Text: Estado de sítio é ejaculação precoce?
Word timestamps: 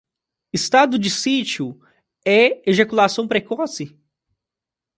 Estado 0.51 0.97
de 0.97 1.11
sítio 1.11 1.79
é 2.25 2.67
ejaculação 2.67 3.27
precoce? 3.27 3.95